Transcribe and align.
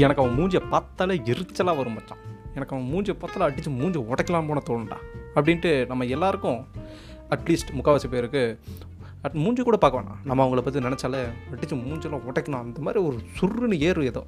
எனக்கு 0.00 0.22
அவன் 0.22 0.36
மூஞ்சியை 0.38 0.60
பார்த்தாலே 0.70 1.14
எரிச்சலாக 1.32 1.76
வரும் 1.78 1.92
மச்சான். 1.92 2.20
எனக்கு 2.54 2.74
அவன் 2.76 2.86
மூஞ்சியை 2.92 3.16
பார்த்தாலே 3.22 3.44
அடித்து 3.48 3.70
மூஞ்சி 3.70 3.98
உடைக்கலாம் 3.98 4.48
போன 4.48 4.62
தோணுண்டா 4.68 4.98
அப்படின்ட்டு 5.34 5.70
நம்ம 5.86 6.04
எல்லாருக்கும் 6.04 6.60
அட்லீஸ்ட் 7.34 7.72
முக்கால்வாசி 7.76 8.08
பேருக்கு 8.14 8.58
அட் 9.22 9.36
மூஞ்சி 9.42 9.62
கூட 9.62 9.76
பார்க்க 9.76 10.00
வேணாம். 10.00 10.20
நம்ம 10.24 10.44
அவங்கள 10.44 10.60
பற்றி 10.60 10.80
நினச்சாலே 10.80 11.20
அடித்து 11.52 11.76
மூஞ்செல்லாம் 11.76 12.24
உடைக்கணும் 12.30 12.62
அந்த 12.62 12.80
மாதிரி 12.80 13.04
ஒரு 13.04 13.18
சுருன்னு 13.38 13.78
ஏறு 13.78 14.04
ஏதோ. 14.04 14.22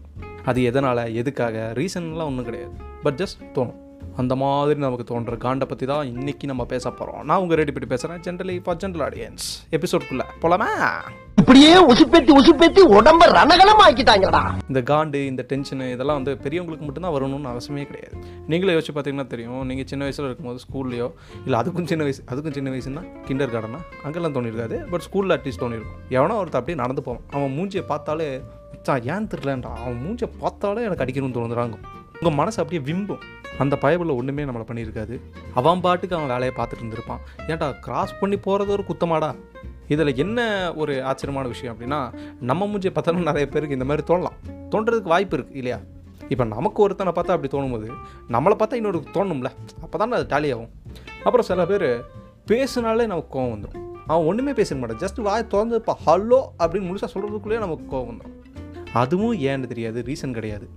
அது 0.44 0.62
எதனால் 0.62 1.02
எதுக்காக? 1.14 1.72
ரீசன்லாம் 1.74 2.30
ஒன்றும் 2.30 2.44
கிடையாது. 2.44 2.76
பட் 3.02 3.18
ஜஸ்ட் 3.22 3.42
தோணும். 3.56 3.80
அந்த 4.16 4.36
மாதிரி 4.36 4.80
நமக்கு 4.80 5.04
தோன்ற 5.04 5.36
காண்டை 5.36 5.64
பற்றி 5.64 5.86
தான் 5.86 6.06
இன்றைக்கி 6.06 6.44
நம்ம 6.44 6.64
பேச 6.64 6.90
போகிறோம் 6.90 7.24
நான் 7.24 7.40
உங்கள் 7.40 7.56
ரெடி 7.56 7.72
பண்ணி 7.72 7.88
பேசுகிறேன் 7.88 8.22
ஜென்ரலி 8.26 8.56
ஃபார் 8.64 8.76
ஜென்ரல் 8.76 9.04
ஆடியன்ஸ் 9.08 9.46
எபிசோட்குள்ளே 9.70 10.26
போலாமா? 10.42 10.68
இப்படியே 11.44 11.72
உசுப்பேத்தி 11.92 12.32
உசுப்பேத்தி 12.40 12.82
உடம்ப 12.96 13.22
ரணகலம் 13.36 13.80
ஆக்கிட்டாங்கடா 13.86 14.40
இந்த 14.70 14.80
காண்டு 14.90 15.18
இந்த 15.30 15.42
டென்ஷனு 15.50 15.86
இதெல்லாம் 15.94 16.18
வந்து 16.18 16.32
பெரியவங்களுக்கு 16.44 16.86
மட்டும்தான் 16.86 17.14
வரணும்னு 17.16 17.50
அவசியமே 17.50 17.82
கிடையாது. 17.88 18.14
நீங்களே 18.50 18.74
யோசிச்சு 18.76 18.92
பார்த்தீங்கன்னா 18.98 19.26
தெரியும் 19.32 19.60
நீங்கள் 19.70 19.88
சின்ன 19.90 20.06
வயசில் 20.06 20.26
இருக்கும்போது 20.28 20.60
ஸ்கூல்லையோ 20.64 21.08
இல்லை 21.44 21.56
அதுக்கும் 21.60 21.88
சின்ன 21.90 22.04
வயசு 22.06 22.22
அதுக்கும் 22.30 22.56
சின்ன 22.58 22.70
வயசுனா 22.74 23.02
கிண்டர் 23.26 23.52
கார்டனா 23.54 23.80
அங்கெல்லாம் 24.04 24.36
தோணிருக்காது 24.36 24.78
பட் 24.92 25.04
ஸ்கூலில் 25.06 25.34
அட்லீஸ்ட் 25.36 25.62
தோணிருக்கும். 25.64 25.98
எவனோ 26.18 26.38
ஒருத்தர் 26.42 26.60
அப்படியே 26.60 26.78
நடந்து 26.82 27.04
போவான். 27.08 27.22
அவன் 27.36 27.54
மூஞ்சியை 27.58 27.84
பார்த்தாலே 27.92 28.28
மச்சான் 28.72 29.04
ஏன் 29.14 29.28
தெரிலன்றா 29.34 29.72
அவன் 29.84 30.00
மூஞ்சியை 30.06 30.30
பார்த்தாலே 30.44 30.86
எனக்கு 30.88 31.04
அடிக்கணும்னு 31.06 31.38
தோணுறாங்க 31.38 31.78
உங்கள் 32.18 32.38
மனசு 32.40 32.60
அப்படியே 32.62 32.82
விம்பும். 32.90 33.24
அந்த 33.64 33.74
பயபில் 33.84 34.16
ஒன்றுமே 34.20 34.46
நம்மளை 34.50 34.66
பண்ணியிருக்காது. 34.70 35.16
அவன் 35.60 35.84
பாட்டுக்கு 35.86 36.16
அவன் 36.18 36.32
வேலையை 36.34 36.54
பார்த்துட்டு 36.60 36.84
இருந்திருப்பான். 36.84 37.22
ஏன்டா 37.50 37.68
கிராஸ் 37.86 38.20
பண்ணி 38.22 38.38
போகிறது 38.48 38.72
ஒரு 38.78 38.84
குத்தமாடா? 38.90 39.30
இதில் 39.88 40.16
என்ன 40.16 40.38
ஒரு 40.74 41.04
ஆச்சரியமான 41.04 41.48
விஷயம் 41.48 41.74
அப்படின்னா 41.74 41.98
நம்ம 42.40 42.66
மூஞ்சியை 42.66 42.92
பார்த்தாலும் 42.92 43.28
நிறைய 43.30 43.48
பேருக்கு 43.48 43.76
இந்த 43.78 43.88
மாதிரி 43.90 44.06
தோணலாம். 44.10 44.38
தோன்றதுக்கு 44.70 45.12
வாய்ப்பு 45.14 45.36
இருக்குது 45.36 45.60
இல்லையா? 45.62 45.78
இப்போ 46.28 46.44
நமக்கு 46.44 46.82
ஒருத்தனை 46.82 47.12
பார்த்தா 47.12 47.34
அப்படி 47.36 47.50
தோணும்போது 47.56 47.88
நம்மளை 48.28 48.54
பார்த்தா 48.60 48.74
இன்னொரு 48.74 49.04
தோணும்ல 49.14 49.50
அப்போ 49.82 49.98
தானே 49.98 50.12
அது 50.12 50.26
டாலி 50.28 50.52
ஆகும். 50.52 50.70
அப்புறம் 51.24 51.46
சில 51.46 51.66
பேர் 51.66 51.88
பேசுனாலே 52.50 53.06
நமக்கு 53.06 53.38
கோவம் 53.38 53.52
வந்துடும் 53.54 53.82
அவன் 54.06 54.26
ஒன்றுமே 54.26 54.52
பேச 54.52 54.74
மாட்டான். 54.74 55.02
ஜஸ்ட் 55.04 55.20
வாய் 55.22 55.46
திறந்து 55.46 55.74
இப்போ 55.74 55.96
ஹலோ 56.06 56.40
அப்படின்னு 56.58 56.88
முழுசாக 56.88 57.10
சொல்கிறதுக்குள்ளேயே 57.14 57.58
நமக்கு 57.58 57.96
கோவம் 57.96 58.10
வந்துடும் 58.10 58.34
அதுவும் 58.92 59.36
ஏன்னு 59.38 59.66
தெரியாது 59.66 60.02
ரீசன் 60.02 60.36
கிடையாது. 60.38 60.68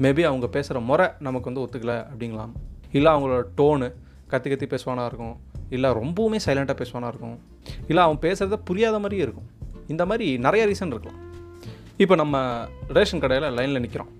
மேபி 0.00 0.22
அவங்க 0.22 0.46
பேசுகிற 0.46 0.80
முறை 0.80 1.06
நமக்கு 1.18 1.52
வந்து 1.52 1.64
ஒத்துக்கலை 1.64 1.96
அப்படிங்களாம். 2.12 2.52
இல்லை 2.92 3.12
அவங்களோட 3.12 3.42
டோனு 3.56 3.88
கத்தி 4.26 4.48
கத்தி 4.50 4.66
பேசுவானா 4.66 5.06
இருக்கும். 5.06 5.36
இல்லை 5.76 5.90
ரொம்பவுமே 6.00 6.38
சைலண்ட்டாக 6.46 6.76
பேசுவானா 6.80 7.10
இருக்கும். 7.12 7.38
இல்லை 7.88 8.02
அவன் 8.06 8.22
பேசுகிறத 8.26 8.58
புரியாத 8.68 8.96
மாதிரியே 9.04 9.24
இருக்கும். 9.26 9.48
இந்த 9.92 10.02
மாதிரி 10.10 10.26
நிறைய 10.46 10.62
ரீசன் 10.70 10.92
இருக்கலாம். 10.94 11.18
இப்போ 12.04 12.14
நம்ம 12.22 12.36
ரேஷன் 12.98 13.22
கடையில் 13.24 13.54
லைனில் 13.58 13.82
நிற்கிறோம் 13.84 14.12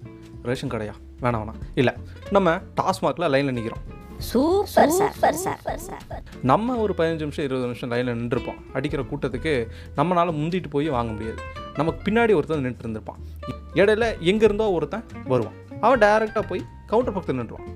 ரேஷன் 0.48 0.72
கடையா? 0.74 0.94
வேணாம் 1.22 1.42
வேணாம். 1.42 1.62
இல்லை 1.80 1.94
நம்ம 2.36 2.54
டாஸ்மாகில் 2.80 3.32
லைனில் 3.34 3.56
நிற்கிறோம் 3.58 3.84
சூப்பர் 4.28 4.92
சார் 4.96 5.14
சார் 5.20 5.38
சார் 5.84 6.24
நம்ம 6.50 6.76
ஒரு 6.84 6.92
பதினஞ்சு 6.98 7.24
நிமிஷம் 7.26 7.46
இருபது 7.46 7.66
நிமிஷம் 7.68 7.90
லைனில் 7.92 8.18
நின்றுருப்போம் 8.20 8.58
அடிக்கிற 8.76 9.02
கூட்டத்துக்கு 9.10 9.52
நம்மளால் 9.98 10.32
முந்திட்டு 10.40 10.68
போய் 10.74 10.88
வாங்க 10.96 11.10
முடியாது. 11.12 11.40
நமக்கு 11.78 12.00
பின்னாடி 12.06 12.32
ஒருத்தன் 12.38 12.64
நின்று 12.66 12.84
இருந்திருப்பான். 12.84 13.20
இடையில 13.80 14.06
எங்கேருந்தோ 14.30 14.66
ஒருத்தன் 14.76 15.04
வருவான். 15.32 15.56
அவன் 15.84 16.02
டைரெக்டாக 16.04 16.44
போய் 16.50 16.62
கவுண்டர் 16.90 17.16
பக்கத்தில் 17.16 17.40
நின்றுவான். 17.40 17.68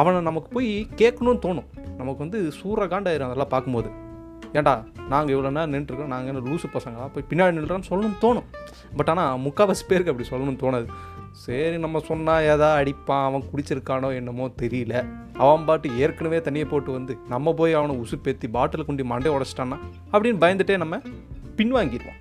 அவனை 0.00 0.20
நமக்கு 0.28 0.48
போய் 0.56 0.70
கேட்கணும்னு 1.00 1.42
தோணும். 1.46 1.68
நமக்கு 2.02 2.24
வந்து 2.26 2.40
சூறகாண்டாயிரும் 2.60 3.28
அதெல்லாம் 3.30 3.52
பார்க்கும்போது. 3.54 3.90
ஏன்டா 4.58 4.72
நாங்கள் 5.10 5.32
இவ்வளோ 5.34 5.50
நேரம் 5.56 5.74
நின்றுருக்கோம் 5.74 6.12
நாங்கள் 6.12 6.30
என்ன 6.32 6.40
லூசு 6.48 6.66
பசங்களா? 6.74 7.04
போய் 7.14 7.28
பின்னாடி 7.30 7.52
நின்றுறோம்னு 7.56 7.88
சொல்லணும்னு 7.90 8.18
தோணும். 8.24 8.48
பட் 8.98 9.10
ஆனால் 9.12 9.38
முக்கால்வாசி 9.44 9.84
பேருக்கு 9.90 10.12
அப்படி 10.12 10.26
சொல்லணும்னு 10.30 10.62
தோணாது. 10.62 10.86
சரி 11.42 11.76
நம்ம 11.84 12.00
சொன்னால் 12.08 12.46
ஏதா 12.52 12.68
அடிப்பான் 12.80 13.26
அவன் 13.28 13.44
குடிச்சிருக்கானோ 13.50 14.08
என்னமோ 14.18 14.46
தெரியல. 14.62 14.94
அவன் 15.42 15.64
பாட்டு 15.68 15.88
ஏற்கனவே 16.02 16.38
தண்ணியை 16.46 16.66
போட்டு 16.72 16.90
வந்து 16.96 17.12
நம்ம 17.32 17.54
போய் 17.60 17.76
அவனை 17.78 17.94
உசுப்பேத்தி 18.02 18.48
பாட்டில் 18.56 18.86
குண்டி 18.88 19.04
மண்டே 19.12 19.30
உடச்சிட்டான்னா 19.36 19.78
அப்படின்னு 20.12 20.40
பயந்துட்டே 20.44 20.76
நம்ம 20.82 20.98
பின்வாங்கிடுவோம். 21.60 22.18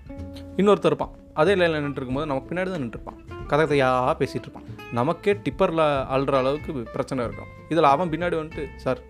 இன்னொருத்தர் 0.59 0.91
இருப்பான் 0.91 1.13
அதே 1.41 1.53
லைனில் 1.59 1.83
நின்றுருக்கும் 1.85 2.19
போது 2.19 2.29
நமக்கு 2.31 2.49
பின்னாடி 2.51 2.71
தான் 2.73 2.83
நின்றுருப்பான். 2.85 3.19
கதை 3.51 3.63
கதையாக 3.65 4.13
பேசிகிட்டு 4.21 4.47
இருப்பான். 4.47 4.69
நமக்கே 4.99 5.33
டிப்பரில் 5.45 5.85
அழுற 6.15 6.37
அளவுக்கு 6.41 6.71
பிரச்சனை 6.95 7.25
இருக்கும். 7.27 7.51
இதில் 7.73 7.91
அவன் 7.93 8.13
பின்னாடி 8.13 8.37
வந்துட்டு 8.39 8.65
சார் 8.85 9.01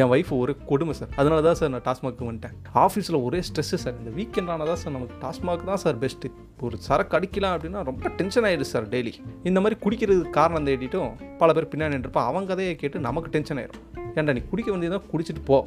என் 0.00 0.10
ஒய்ஃப் 0.14 0.30
ஒரு 0.38 0.52
கொடுமை 0.70 0.94
சார் 0.98 1.12
அதனால 1.20 1.40
தான் 1.46 1.58
சார் 1.58 1.70
நான் 1.74 1.84
டாஸ்மாக் 1.88 2.22
வந்துட்டேன். 2.28 2.54
ஆஃபீஸில் 2.84 3.18
ஒரே 3.26 3.40
ஸ்ட்ரெஸ்ஸு 3.48 3.78
சார் 3.84 3.96
இந்த 4.00 4.10
வீக்கெண்ட் 4.18 4.50
ஆனால் 4.54 4.68
தான் 4.70 4.80
சார் 4.82 4.94
நமக்கு 4.96 5.16
டாஸ்மாக் 5.24 5.64
தான் 5.70 5.82
சார் 5.84 5.98
பெஸ்ட்டு 6.04 6.30
ஒரு 6.66 6.76
சரக்கு 6.86 7.16
அடிக்கலாம் 7.18 7.54
அப்படின்னா 7.56 7.82
ரொம்ப 7.90 8.12
டென்ஷன் 8.20 8.46
ஆகிடுது 8.48 8.68
சார் 8.74 8.88
டெய்லி 8.94 9.12
இந்த 9.50 9.60
மாதிரி 9.64 9.78
குடிக்கிறதுக்கு 9.84 10.36
காரணம் 10.38 10.66
தேடிட்டும் 10.70 11.12
பல 11.42 11.52
பேர் 11.58 11.70
பின்னாடி 11.74 11.94
நின்றுப்பான் 11.96 12.28
அவன் 12.30 12.48
கதையை 12.50 12.74
கேட்டு 12.82 13.06
நமக்கு 13.08 13.30
டென்ஷன் 13.36 13.60
ஆயிடும் 13.62 13.84
ஏன்டா 14.18 14.34
நீ 14.38 14.42
குடிக்க 14.50 14.70
வேண்டியதான் 14.74 15.06
குடிச்சிட்டு 15.12 15.44
போ. 15.50 15.58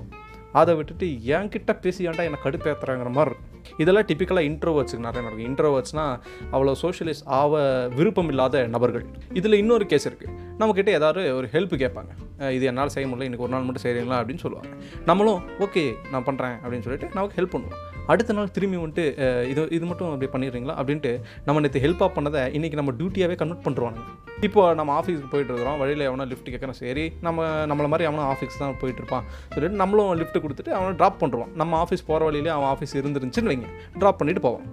அதை 0.59 0.71
விட்டுட்டு 0.77 1.07
என்கிட்ட 1.37 1.71
பேசி 1.81 2.07
ஏன்டா 2.07 2.23
என்னை 2.27 2.39
கடுப்பேற்றுறாங்கிற 2.43 3.09
மாதிரி 3.17 3.31
இருக்கும். 3.31 3.75
இதெல்லாம் 3.81 4.07
டிப்பிக்கலாக 4.09 4.49
இன்ட்ரோவர்ட்ஸுக்கு 4.51 5.05
நிறைய 5.07 5.21
நடக்கும். 5.25 5.47
இன்ட்ரோவர்ட்ஸ்னால் 5.49 6.15
அவ்வளோ 6.53 6.73
சோஷியலிஸ்ட் 6.83 7.27
ஆக 7.39 7.61
விருப்பம் 7.97 8.31
இல்லாத 8.33 8.63
நபர்கள். 8.75 9.05
இதில் 9.39 9.59
இன்னொரு 9.63 9.85
கேஸ் 9.91 10.07
இருக்குது 10.09 10.47
நம்மக்கிட்ட 10.59 10.91
ஏதாவது 10.99 11.21
ஒரு 11.39 11.47
ஹெல்ப் 11.53 11.73
கேட்பாங்க. 11.83 12.11
இது 12.55 12.63
என்னால் 12.69 12.91
செய்ய 12.95 13.05
முடியல 13.09 13.27
இன்றைக்கி 13.27 13.45
ஒரு 13.47 13.53
நாள் 13.53 13.65
மட்டும் 13.67 13.83
செய்கிறீங்களா 13.85 14.17
அப்படின்னு 14.21 14.43
சொல்லுவாங்க. 14.45 14.71
நம்மளும் 15.09 15.41
ஓகே 15.65 15.83
நான் 16.13 16.25
பண்ணுறேன் 16.29 16.55
அப்படின்னு 16.63 16.85
சொல்லிட்டு 16.87 17.07
நமக்கு 17.17 17.37
ஹெல்ப் 17.39 17.53
பண்ணுவோம். 17.55 17.77
அடுத்த 18.11 18.33
நாள் 18.37 18.51
திரும்பி 18.55 18.77
வந்துட்டு 18.81 19.03
இது 19.51 19.61
இது 19.77 19.85
மட்டும் 19.89 20.09
அப்படி 20.13 20.29
பண்ணிடுறீங்களா? 20.33 20.75
அப்படின்ட்டு 20.81 21.11
நம்ம 21.47 21.61
நேற்று 21.63 21.83
ஹெல்ப்பாக 21.85 22.11
பண்ணதை 22.15 22.41
இன்றைக்கி 22.57 22.77
நம்ம 22.79 22.93
டியூட்டியாகவே 22.99 23.35
கன்வெர்ட் 23.41 23.65
பண்ணுறாங்க 23.67 24.01
இப்போ 24.47 24.61
நம்ம 24.79 24.91
ஆஃபீஸுக்கு 24.99 25.29
போயிட்டு 25.33 25.51
இருக்கிறோம். 25.51 25.77
வழியில் 25.81 26.03
எவனோ 26.09 26.25
லிஃப்ட் 26.31 26.51
கேட்குறோம் 26.53 26.79
சரி 26.81 27.05
நம்ம 27.27 27.47
நம்மளை 27.71 27.89
மாதிரி 27.93 28.07
அவனும் 28.09 28.27
ஆஃபீஸ் 28.33 28.59
தான் 28.63 28.77
போயிட்டு 28.83 29.01
இருப்பான். 29.01 29.25
சொல்லிட்டு 29.53 29.81
நம்மளும் 29.83 30.11
லிஃப்ட் 30.21 30.43
கொடுத்துட்டு 30.45 30.75
அவனை 30.77 30.93
ட்ராப் 31.01 31.21
பண்ணுறோம் 31.23 31.49
நம்ம 31.61 31.77
ஆஃபீஸ் 31.83 32.07
போகிற 32.09 32.21
வழியிலே 32.29 32.53
அவன் 32.57 32.69
ஆஃபீஸ் 32.73 32.95
இருந்துருந்துச்சுன்னு 33.01 33.51
வைங்க. 33.53 33.69
ட்ராப் 34.01 34.19
பண்ணிட்டு 34.21 34.43
போவான் 34.47 34.67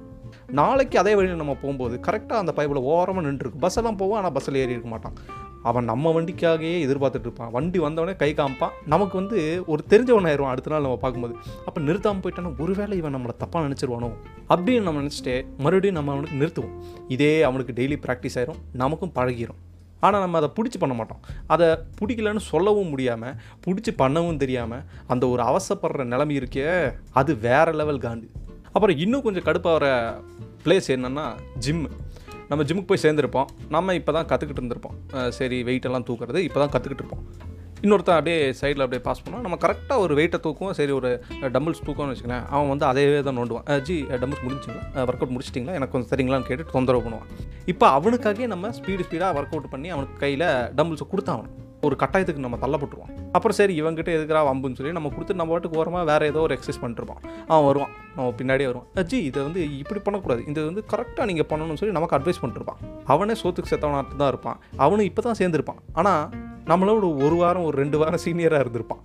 நாளைக்கு 0.61 0.97
அதே 1.03 1.13
வழியில் 1.19 1.43
நம்ம 1.43 1.57
போகும்போது 1.63 1.95
கரெக்டாக 2.07 2.43
அந்த 2.43 2.53
பைப்பில் 2.59 2.87
ஓரமாக 2.93 3.25
நின்றுருக்கு 3.29 3.63
பஸ்ஸெல்லாம் 3.65 3.99
போவோம் 4.03 4.19
ஆனால் 4.21 4.35
பஸ்ஸில் 4.37 4.61
ஏறி 4.65 4.75
இருக்க 4.77 4.91
மாட்டான். 4.93 5.17
அவன் 5.71 5.89
நம்ம 5.91 6.13
வண்டிக்காகவே 6.17 6.73
எதிர்பார்த்துட்டு 6.87 7.29
இருப்பான். 7.29 7.51
வண்டி 7.51 7.79
வந்தவொடனே 7.79 8.17
கை 8.17 8.31
காமிப்பான். 8.35 8.75
நமக்கு 8.87 9.15
வந்து 9.17 9.39
ஒரு 9.67 9.85
தெரிஞ்சவன் 9.91 10.29
ஆயிடுவான் 10.31 10.55
அடுத்த 10.55 10.71
நாள் 10.71 10.87
நம்ம 10.87 10.97
பார்க்கும்போது. 10.97 11.35
அப்போ 11.67 11.81
நிறுத்தாமல் 11.81 12.23
போயிட்டானா 12.25 12.51
ஒருவேளை 12.59 12.97
இவன் 12.99 13.17
நம்மளை 13.17 13.35
தப்பாக 13.45 13.65
நினச்சிருவானோ? 13.67 14.11
அப்படின்னு 14.49 14.87
நம்ம 14.89 15.03
நினச்சிட்டு 15.03 15.35
மறுபடியும் 15.59 15.99
நம்ம 15.99 16.13
அவனுக்கு 16.13 16.41
நிறுத்துவோம். 16.43 16.75
இதே 17.09 17.43
அவனுக்கு 17.43 17.73
டெய்லி 17.73 17.99
ப்ராக்டிஸ் 18.07 18.39
ஆயிரும். 18.41 18.61
நமக்கும் 18.73 19.15
பழகிரும். 19.15 19.61
ஆனால் 20.01 20.21
நம்ம 20.21 20.39
அதை 20.41 20.49
பிடிச்சி 20.57 20.79
பண்ண 20.79 20.95
மாட்டோம். 20.95 21.21
அதை 21.47 21.67
பிடிக்கலன்னு 21.99 22.43
சொல்லவும் 22.53 22.89
முடியாமல் 22.89 23.37
பிடிச்சி 23.67 23.93
பண்ணவும் 23.99 24.41
தெரியாமல் 24.45 24.83
அந்த 25.07 25.25
ஒரு 25.29 25.43
அவசப்படுற 25.51 26.05
நிலைமை 26.05 26.35
இருக்கே 26.39 26.67
அது 27.13 27.33
வேற 27.47 27.73
லெவல் 27.73 28.05
காண்டு. 28.07 28.29
அப்புறம் 28.73 28.97
இன்னும் 28.97 29.23
கொஞ்சம் 29.23 29.47
கடுப்பாகிற 29.49 29.87
பிளேஸ் 30.65 30.89
என்னென்னா 30.89 31.27
ஜிம்மு 31.67 31.91
நம்ம 32.51 32.65
ஜிம்முக்கு 32.69 32.91
போய் 32.93 33.05
சேர்ந்துருப்போம். 33.05 33.49
நம்ம 33.77 33.95
இப்போ 34.01 34.13
தான் 34.19 34.29
கற்றுக்கிட்டு 34.31 34.63
இருந்திருப்போம் 34.63 34.97
சரி 35.39 35.59
வெயிட்டெல்லாம் 35.69 36.09
தூக்குறது 36.09 36.41
இப்போ 36.49 36.61
தான் 36.63 36.73
கற்றுக்கிட்டு 36.75 37.05
இருப்போம். 37.05 37.25
இன்னொருத்தன் 37.85 38.19
அப்படியே 38.19 38.37
சைடில் 38.61 38.85
அப்படியே 38.85 39.03
பாஸ் 39.07 39.21
பண்ணால் 39.25 39.43
நம்ம 39.47 39.57
கரெக்டாக 39.65 40.05
ஒரு 40.05 40.13
வெயிட்டை 40.19 40.39
தூக்குவோம். 40.45 40.75
சரி 40.79 40.93
ஒரு 40.99 41.11
டம்பிள்ஸ் 41.55 41.83
தூக்கம்னு 41.87 42.13
வச்சுக்கலாம் 42.13 42.47
அவன் 42.55 42.71
வந்து 42.73 42.87
அதே 42.91 43.05
தான் 43.29 43.39
நோண்டுவான். 43.39 43.67
ஜி 43.89 43.97
டம்பிள்ஸ் 44.23 44.45
முடிச்சிங்களா 44.47 44.85
ஒர்க் 45.09 45.23
அவுட் 45.23 45.35
முடிச்சிட்டிங்களா? 45.37 45.77
எனக்கு 45.79 45.95
கொஞ்சம் 45.95 46.11
சரிங்களான்னு 46.13 46.49
கேட்டு 46.51 46.73
தொந்தரவு 46.75 47.05
பண்ணுவான். 47.07 47.29
இப்போ 47.73 47.87
அவனுக்காகவே 47.99 48.49
நம்ம 48.55 48.71
ஸ்பீடு 48.79 49.07
ஸ்பீடாக 49.09 49.39
ஒர்க் 49.41 49.55
அவுட் 49.57 49.73
பண்ணி 49.75 49.91
அவனுக்கு 49.97 50.17
கையில் 50.25 50.49
டம்பிள்ஸை 50.79 51.09
கொடுத்தான் 51.13 51.47
ஒரு 51.87 51.97
கட்டாயத்துக்கு 52.03 52.45
நம்ம 52.45 52.59
தள்ளப்பட்டுருவான். 52.65 53.13
அப்புறம் 53.37 53.57
சரி 53.59 53.75
இவங்ககிட்ட 53.83 54.11
எதுக்குறா 54.17 54.43
வம்புன்னு 54.49 54.79
சொல்லி 54.79 54.93
நம்ம 54.99 55.11
கொடுத்து 55.15 55.39
நம்ம 55.41 55.53
பாட்டுக்கு 55.55 55.79
ஓரமாக 55.83 56.05
வேறு 56.11 56.31
ஏதோ 56.33 56.43
ஒரு 56.47 56.55
எக்ஸசைஸ் 56.57 56.83
பண்ணிருப்போம் 56.83 57.21
அவன் 57.51 57.67
வருவான். 57.69 57.93
நம்ம 58.17 58.29
பின்னாடியே 58.41 58.69
வருவான். 58.71 58.89
அஜி 59.03 59.19
இதை 59.29 59.41
வந்து 59.47 59.61
இப்படி 59.83 60.01
பண்ணக்கூடாது. 60.07 60.43
இது 60.53 60.61
வந்து 60.71 60.85
கரெக்டாக 60.93 61.27
நீங்கள் 61.31 61.49
பண்ணணும்னு 61.53 61.81
சொல்லி 61.83 61.97
நமக்கு 61.99 62.17
அட்வைஸ் 62.19 62.43
பண்ணிருப்பான் 62.45 62.83
அவனே 63.15 63.37
சோத்துக்கு 63.43 63.73
செத்தவனாட்டு 63.73 64.21
தான் 64.23 64.33
இருப்பான். 64.35 64.61
அவனும் 64.85 65.09
இப்போ 65.11 65.23
தான் 65.29 65.41
சேர்ந்துருப்பான். 65.41 65.81
ஆனால் 66.01 66.23
நம்மளோட 66.73 67.09
ஒரு 67.25 67.37
வாரம் 67.43 67.67
ஒரு 67.71 67.77
ரெண்டு 67.83 67.97
வாரம் 68.03 68.23
சீனியராக 68.27 68.65
இருந்திருப்பான். 68.65 69.03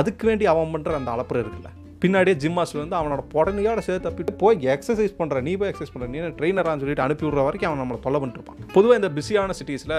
அதுக்கு 0.00 0.26
வேண்டி 0.28 0.44
அவன் 0.52 0.72
பண்ணுற 0.74 0.94
அந்த 1.00 1.10
அளப்புற 1.14 1.38
இருக்குல்ல. 1.42 1.70
பின்னாடியே 2.04 2.36
ஜிம் 2.42 2.56
மாஸ்டர் 2.56 2.80
வந்து 2.82 2.96
அவனோட 2.98 3.22
புடனையோட 3.34 3.80
சேர்த்து 3.84 4.06
தப்பிட்டு 4.06 4.32
போய் 4.40 4.56
எக்ஸசைஸ் 4.72 5.14
பண்ணுற 5.20 5.40
நீ 5.46 5.52
போய் 5.60 5.70
எக்ஸசைஸ் 5.70 5.92
பண்ணுற 5.92 6.08
நீ 6.14 6.18
ட்ரெயினரான்னு 6.40 6.82
சொல்லிட்டு 6.82 7.04
அனுப்பி 7.04 7.24
விடுற 7.26 7.42
வரைக்கும் 7.46 7.68
அவன் 7.68 7.80
நம்மளை 7.82 7.98
தொல்லை 8.06 8.18
பண்ணிருப்பான் 8.22 8.58
பொதுவாக 8.74 8.98
இந்த 9.00 9.10
பிஸியான 9.16 9.54
சிட்டிஸில் 9.58 9.94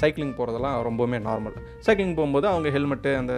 சைக்கிளிங் 0.00 0.34
போகிறதெல்லாம் 0.38 0.76
ரொம்பவுமே 0.88 1.18
நார்மல் 1.28 1.56
சைக்கிளிங் 1.86 2.14
போகும்போது 2.18 2.46
அவங்க 2.52 2.70
ஹெல்மெட்டு 2.76 3.12
அந்த 3.20 3.34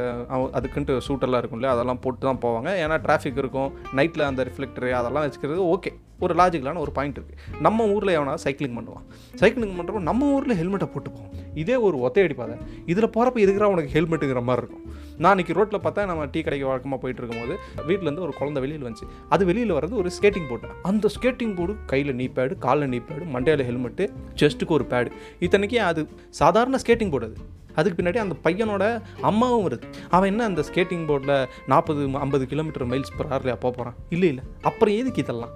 அதுக்குன்ட்டு 0.58 0.96
சூட்டெல்லாம் 1.08 1.42
இருக்கும் 1.42 1.60
இல்லையா 1.60 1.74
அதெல்லாம் 1.76 2.00
போட்டு 2.06 2.22
தான் 2.28 2.42
போவாங்க. 2.44 2.68
ஏன்னா 2.84 2.98
டிராஃபிக் 3.06 3.40
இருக்கும் 3.42 3.70
நைட்டில் 3.98 4.28
அந்த 4.30 4.44
ரிஃப்ளெக்டரு 4.48 4.90
அதெல்லாம் 5.00 5.26
வச்சுக்கிறது 5.26 5.62
ஓகே 5.74 5.92
ஒரு 6.24 6.34
லாஜிக்கலான 6.40 6.80
ஒரு 6.84 6.92
பாயிண்ட் 6.96 7.18
இருக்குது 7.18 7.60
நம்ம 7.66 7.86
ஊரில் 7.94 8.14
எவனா 8.16 8.34
சைக்கிளிங் 8.46 8.76
பண்ணுவான்? 8.78 9.04
சைக்கிளிங் 9.42 9.76
பண்ணுறப்போ 9.78 10.02
நம்ம 10.10 10.26
ஊரில் 10.36 10.58
ஹெல்மெட்டை 10.62 10.88
போட்டுப்போம். 10.94 11.30
இதே 11.62 11.76
ஒரு 11.86 11.96
ஒத்தையடி 12.06 12.34
பாதை 12.40 12.56
இதில் 12.92 13.12
போகிறப்ப 13.14 13.38
இருக்கிற 13.44 13.68
உனக்கு 13.74 13.94
ஹெல்மெட்டுங்கிற 13.96 14.42
மாதிரி 14.48 14.64
இருக்கும். 14.64 14.84
நான் 15.22 15.32
அன்றைக்கி 15.32 15.54
ரோட்டில் 15.56 15.82
பார்த்தா 15.84 16.02
நம்ம 16.10 16.26
டீ 16.34 16.40
கடைக்கு 16.44 16.66
வழக்கமாக 16.68 16.98
போயிட்டு 17.02 17.20
இருக்கும்போது 17.22 17.54
வீட்டிலேருந்து 17.88 18.22
ஒரு 18.26 18.32
குழந்தை 18.38 18.60
வெளியில் 18.64 18.84
வந்துச்சு. 18.86 19.06
அது 19.34 19.42
வெளியில் 19.48 19.74
வர்றது 19.76 19.94
ஒரு 20.02 20.10
ஸ்கேட்டிங் 20.16 20.46
போர்டு 20.50 20.68
அந்த 20.90 21.08
ஸ்கேட்டிங் 21.16 21.54
போர்டு 21.58 21.72
கையில் 21.92 22.12
நீ 22.20 22.26
பேடு 22.36 22.54
காலில் 22.58 22.90
நீ 22.94 22.98
பேடு 23.08 23.24
மண்டையில் 23.34 23.64
ஹெல்மெட்டு 23.70 24.04
செஸ்ட்டுக்கு 24.42 24.76
ஒரு 24.78 24.86
பேடு 24.92 25.10
இத்தனைக்கு 25.46 25.80
அது 25.90 26.02
சாதாரண 26.40 26.78
ஸ்கேட்டிங் 26.84 27.12
போர்டு 27.14 27.28
அது. 27.30 27.36
அதுக்கு 27.78 27.96
பின்னாடி 27.98 28.18
அந்த 28.22 28.36
பையனோட 28.44 28.84
அம்மாவும் 29.30 29.64
வருது. 29.66 29.88
அவன் 30.10 30.30
என்ன 30.32 30.44
அந்த 30.44 30.64
ஸ்கேட்டிங் 30.68 31.04
போர்டில் 31.10 31.36
நாற்பது 31.72 32.08
ஐம்பது 32.24 32.46
கிலோமீட்டர் 32.52 32.86
மைல்ஸ் 32.92 33.16
பர் 33.18 33.30
ஹவர்லையா 33.32 33.58
போக 33.64 33.72
போகிறான் 33.76 33.98
இல்லை 34.16 34.28
இல்லை. 34.28 34.44
அப்புறம் 34.62 34.96
எதுக்கு 35.00 35.22
இதெல்லாம்? 35.24 35.52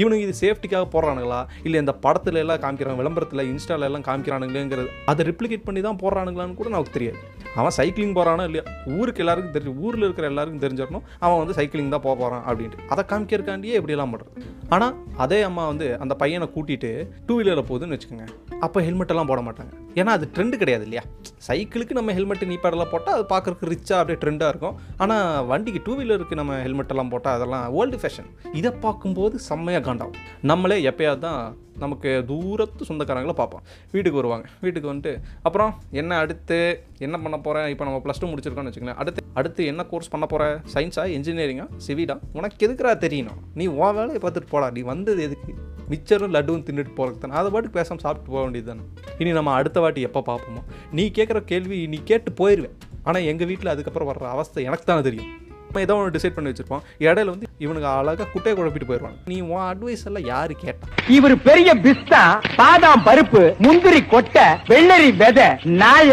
இவனுங்க 0.00 0.24
இது 0.26 0.34
சேஃப்டிக்காக 0.40 0.86
போடுறானுங்களா? 0.94 1.40
இல்லை 1.62 1.80
இந்த 1.80 1.92
படத்துல 2.06 2.42
எல்லாம் 2.44 2.60
காமிக்கிறாங்க 2.64 3.00
விளம்பரத்தில் 3.02 3.48
இன்ஸ்டால 3.52 3.88
எல்லாம் 3.90 4.06
காமிக்கிறானுங்களேங்கிறது 4.08 4.90
அதை 5.12 5.26
ரிப்ளிகேட் 5.26 5.66
பண்ணி 5.68 5.80
தான் 5.80 6.00
போடுறானுங்களான்னு 6.02 6.60
கூட 6.60 6.68
நமக்கு 6.68 6.96
தெரியாது. 6.98 7.20
அவன் 7.60 7.74
சைக்கிளிங் 7.78 8.14
போகிறானோ 8.18 8.44
இல்லையா 8.48 8.64
ஊருக்கு 8.98 9.22
எல்லாருக்கும் 9.24 9.54
தெரிஞ்சு 9.56 9.74
ஊரில் 9.84 10.06
இருக்கிற 10.06 10.26
எல்லாருக்கும் 10.32 10.64
தெரிஞ்சிடணும் 10.64 11.04
அவன் 11.24 11.40
வந்து 11.42 11.56
சைக்கிளிங் 11.58 11.94
தான் 11.94 12.04
போக 12.06 12.14
போகிறான் 12.22 12.44
அப்படின்ட்டு. 12.48 12.84
அதை 12.92 13.04
காமிக்கிறக்காண்டியே 13.12 13.78
இப்படிலாம் 13.80 14.12
பண்ணுறது 14.14 14.44
ஆனால் 14.74 14.94
அதே 15.24 15.40
அம்மா 15.48 15.64
வந்து 15.72 15.86
அந்த 16.04 16.14
பையனை 16.22 16.48
கூட்டிகிட்டு 16.54 16.90
டூ 17.26 17.34
வீலரில் 17.38 17.68
போகுதுன்னு 17.70 17.96
வச்சுக்கோங்க. 17.96 18.26
அப்போ 18.64 18.78
ஹெல்மெட்டெல்லாம் 18.84 19.28
போட 19.30 19.40
மாட்டாங்க. 19.46 19.72
ஏன்னா 20.00 20.10
அது 20.16 20.24
ட்ரெண்டு 20.34 20.56
கிடையாது 20.60 20.84
இல்லையா? 20.86 21.02
சைக்கிளுக்கு 21.46 21.96
நம்ம 21.98 22.12
ஹெல்மெட் 22.16 22.44
நீ 22.50 22.56
பேடெல்லாம் 22.62 22.90
போட்டால் 22.92 23.16
அது 23.16 23.24
பார்க்கறதுக்கு 23.32 23.70
ரிச்சாக 23.72 23.98
அப்படியே 24.00 24.18
ட்ரெண்டாக 24.22 24.52
இருக்கும். 24.52 24.76
ஆனால் 25.02 25.44
வண்டிக்கு 25.50 25.80
டூ 25.86 25.94
வீலருக்கு 25.98 26.38
நம்ம 26.40 26.56
ஹெல்மெட்டெல்லாம் 26.64 27.12
போட்டால் 27.12 27.36
அதெல்லாம் 27.38 27.66
ஓல்டு 27.80 27.98
ஃபேஷன் 28.02 28.28
இதை 28.60 28.72
பார்க்கும்போது 28.84 29.38
செம்மையாக 29.48 29.84
காண்டாகும். 29.88 30.18
நம்மளே 30.50 30.78
எப்பயாவது 30.90 31.22
தான் 31.26 31.40
நமக்கு 31.84 32.10
தூரத்து 32.30 32.88
சொந்தக்காரங்களை 32.90 33.36
பார்ப்போம். 33.40 33.64
வீட்டுக்கு 33.94 34.20
வருவாங்க. 34.20 34.46
வீட்டுக்கு 34.64 34.90
வந்துட்டு 34.92 35.14
அப்புறம் 35.48 35.72
என்ன 36.02 36.18
அடுத்து? 36.24 36.60
என்ன 37.06 37.16
பண்ண 37.24 37.38
போகிறேன் 37.46 37.68
இப்போ 37.74 37.86
நம்ம 37.88 38.00
ப்ளஸ் 38.06 38.22
டூ 38.22 38.30
முடிச்சிருக்கோம்னு 38.32 38.72
வச்சுக்கோங்களேன். 38.72 39.00
அடுத்து 39.04 39.26
அடுத்து 39.40 39.64
என்ன 39.74 39.84
கோர்ஸ் 39.92 40.12
பண்ண 40.14 40.26
போகிற 40.32 40.44
சயின்ஸா 40.74 41.06
இன்ஜினியரிங்கா 41.18 41.68
சிவிடா 41.86 42.16
உனக்கு 42.40 42.66
எதுக்குறா 42.68 42.94
தெரியணும்? 43.06 43.40
நீ 43.60 43.66
ஓ 43.80 43.88
வேலையை 44.00 44.22
பார்த்துட்டு 44.26 44.52
போடா. 44.56 44.68
நீ 44.78 44.82
வந்தது 44.92 45.22
எதுக்கு? 45.28 45.54
மிச்சரும் 45.90 46.34
லட்டுவும் 46.36 46.64
தின்னுட்டு 46.68 46.92
போகிறதுக்கு 46.98 47.24
தானே. 47.24 47.34
அதை 47.40 47.48
பாட்டுக்கு 47.54 47.78
பேசாமல் 47.78 48.04
சாப்பிட்டு 48.04 48.30
போக 48.32 48.42
வேண்டியது 48.44 48.68
தானே 48.70 48.84
இனி 49.22 49.32
நம்ம 49.38 49.52
அடுத்த 49.60 49.80
வாட்டி 49.80 50.00
எப்போ 50.08 50.22
பார்ப்போமோ? 50.28 50.62
நீ 50.98 51.06
கேட்குற 51.18 51.40
கேள்வி 51.50 51.80
நீ 51.94 52.00
கேட்டு 52.10 52.30
போயிடுவேன் 52.40 52.76
ஆனால் 53.08 53.26
எங்கள் 53.32 53.48
வீட்டில் 53.50 53.72
அதுக்கப்புறம் 53.72 54.08
வர்ற 54.12 54.24
அவஸ்தை 54.36 54.64
எனக்கு 54.68 54.86
தானே 54.90 55.02
தெரியும். 55.08 55.28
நம்ம 55.66 55.80
ஏதோ 55.84 55.94
ஒன்று 55.98 56.14
டிசைட் 56.16 56.34
பண்ணி 56.34 56.50
வச்சிருப்போம். 56.50 56.82
இடையில 57.06 57.32
வந்து 57.32 57.46
இவனுக்கு 57.64 57.88
அழகாக 57.88 58.26
குட்டையை 58.32 58.54
குழப்பிட்டு 58.58 58.88
போயிடுவாங்க 58.90 59.18
நீ 59.32 59.38
உன் 59.52 59.64
அட்வைஸ் 59.70 60.04
எல்லாம் 60.08 60.26
யாரு 60.32 60.54
கேட்டா? 60.64 60.86
இவர் 61.16 61.34
பெரிய 61.48 61.70
பிஸ்தா 61.84 62.22
பாதாம் 62.60 63.04
பருப்பு 63.08 63.42
முந்திரி 63.66 64.00
கொட்டை 64.12 64.46
வெள்ளரி 64.72 65.10
விதை 65.22 65.48
நாய. 65.82 66.10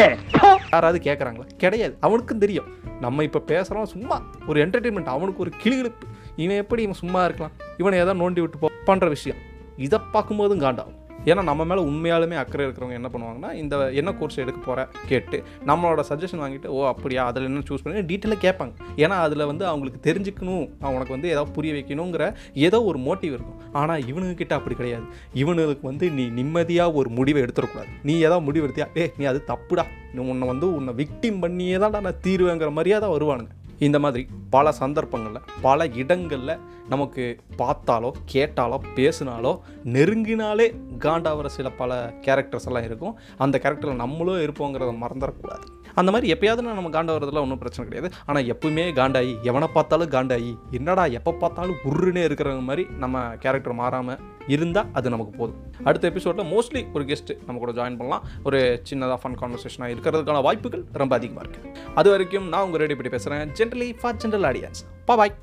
யாராவது 0.73 0.99
கேட்குறாங்களா 1.07 1.47
கிடையாது. 1.63 1.95
அவனுக்கும் 2.07 2.43
தெரியும். 2.45 2.69
நம்ம 3.05 3.23
இப்போ 3.27 3.41
பேசுகிறோம் 3.51 3.91
சும்மா 3.93 4.17
ஒரு 4.49 4.57
என்டர்டெயின்மெண்ட் 4.65 5.13
அவனுக்கு 5.15 5.43
ஒரு 5.45 5.53
கிளிகிழிப்பு. 5.63 6.05
இவன் 6.43 6.61
எப்படி 6.63 6.81
இவன் 6.87 7.01
சும்மா 7.03 7.23
இருக்கலாம்? 7.23 7.55
இவனை 7.81 7.99
ஏதாவது 7.99 8.21
நோண்டி 8.23 8.41
விட்டு 8.43 8.61
போ 8.61 8.69
பண்ணுற 8.89 9.07
விஷயம். 9.17 9.41
இதை 9.77 9.99
பார்க்கும்போதும் 10.13 10.65
காண்டாகும். 10.65 10.99
ஏன்னா 11.25 11.43
நம்ம 11.43 11.65
மேலே 11.65 11.81
உண்மையாலுமே 11.81 12.35
அக்கறை 12.35 12.67
இருக்கிறவங்க 12.67 12.91
என்ன 12.91 13.09
பண்ணுவாங்கன்னா 13.13 13.53
இந்த 13.53 13.91
என்ன 13.91 14.13
கோர்ஸ் 14.13 14.37
எடுக்க 14.37 14.59
போகிற 14.65 14.87
கேட்டு 15.07 15.43
நம்மளோட 15.67 16.01
சஜஷன் 16.09 16.41
வாங்கிட்டு 16.43 16.65
ஓ 16.65 16.87
அப்படியா? 16.87 17.25
அதில் 17.25 17.43
என்ன 17.43 17.59
சூஸ் 17.59 17.83
பண்ணி? 17.83 17.99
டீட்டெயிலாக 17.99 18.41
கேட்பாங்க. 18.45 18.73
ஏன்னா 18.95 19.07
அதில் 19.07 19.45
வந்து 19.45 19.65
அவங்களுக்கு 19.65 20.11
தெரிஞ்சுக்கணும் 20.11 20.69
அவனுக்கு 20.79 21.11
வந்து 21.11 21.29
ஏதாவது 21.29 21.51
புரிய 21.51 21.73
வைக்கணுங்கிற 21.73 22.35
ஏதோ 22.53 22.83
ஒரு 22.83 22.99
மோட்டிவ் 22.99 23.33
இருக்கும். 23.37 23.59
ஆனால் 23.71 24.01
இவனுக்கிட்ட 24.01 24.51
அப்படி 24.51 24.75
கிடையாது. 24.75 25.03
இவனுக்கு 25.33 25.87
வந்து 25.87 26.09
நீ 26.09 26.27
நிம்மதியாக 26.27 26.91
ஒரு 26.91 27.09
முடிவை 27.09 27.43
எடுத்துடக்கூடாது. 27.43 27.87
நீ 28.03 28.19
ஏதாவது 28.19 28.45
முடிவு 28.45 28.67
எடுத்தியா? 28.67 28.97
ஏ 28.97 29.11
நீ 29.17 29.25
அது 29.25 29.43
தப்புடா. 29.47 29.85
நீ 30.13 30.27
உன்னை 30.27 30.47
வந்து 30.47 30.75
உன்னை 30.75 30.93
விக்டிம் 30.93 31.39
பண்ணியே 31.39 31.77
தான் 31.77 31.91
நான் 31.91 32.21
தீருவேங்கிற 32.23 32.71
மாதிரியே 32.71 32.99
தான் 32.99 33.19
வருவானுங்க. 33.19 33.49
இந்த 33.83 33.99
மாதிரி 33.99 34.27
பல 34.49 34.71
சந்தர்ப்பங்களில் 34.71 35.41
பல 35.61 35.87
இடங்களில் 35.87 36.59
நமக்கு 36.89 37.23
பார்த்தாலோ 37.57 38.11
கேட்டாலோ 38.33 38.77
பேசினாலோ 38.95 39.59
நெருங்கினாலே 39.85 40.67
காண்டாகிற 40.99 41.45
சில 41.45 41.69
பல 41.69 42.13
கேரக்டர்ஸ் 42.21 42.65
எல்லாம் 42.65 42.83
இருக்கும். 42.83 43.19
அந்த 43.37 43.59
கேரக்டரில் 43.63 44.01
நம்மளும் 44.03 44.41
இருப்போங்கிறத 44.41 44.93
மறந்துடக்கூடாது 45.05 45.67
அந்த 45.99 46.09
மாதிரி 46.13 46.27
எப்பயாவது 46.33 46.61
நம்ம 46.67 46.91
காண்டாகிறதுல 46.97 47.41
ஒன்றும் 47.45 47.61
பிரச்சனை 47.63 47.83
கிடையாது. 47.87 48.09
ஆனால் 48.29 48.47
எப்பவுமே 48.53 48.85
காண்டாயி 48.99 49.33
எவனை 49.49 49.67
பார்த்தாலும் 49.77 50.11
காண்டாயி 50.15 50.53
என்னடா 50.79 51.05
எப்போ 51.19 51.33
பார்த்தாலும் 51.43 51.79
உருன்னே 51.89 52.23
இருக்கிறவங்க 52.27 52.65
மாதிரி 52.69 52.85
நம்ம 53.03 53.25
கேரக்டர் 53.43 53.79
மாறாமல் 53.81 54.21
இருந்தால் 54.53 54.89
அது 54.99 55.13
நமக்கு 55.13 55.33
போதும். 55.39 55.59
அடுத்த 55.87 56.09
எபிசோடில் 56.11 56.49
மோஸ்ட்லி 56.53 56.83
ஒரு 56.95 57.05
கெஸ்ட்டு 57.11 57.37
நம்ம 57.45 57.59
கூட 57.63 57.73
ஜாயின் 57.79 57.99
பண்ணலாம். 58.01 58.25
ஒரு 58.47 58.59
சின்னதாக 58.89 59.19
ஃபன் 59.23 59.39
கான்வர்சேஷனாக 59.41 59.93
இருக்கிறதுக்கான 59.95 60.43
வாய்ப்புகள் 60.49 60.85
ரொம்ப 61.03 61.15
அதிகமாக 61.19 61.45
இருக்குது 61.45 61.71
அது 62.01 62.09
வரைக்கும் 62.15 62.49
நான் 62.53 62.65
உங்கள் 62.67 62.83
ரெடி 62.85 62.97
பண்ணி 62.99 63.13
பேசுகிறேன் 63.15 63.55
generally 63.61 63.89
for 64.01 64.19
general 64.23 64.47
audience 64.51 64.83
bye 65.09 65.35